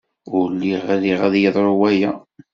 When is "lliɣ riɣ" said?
0.53-1.21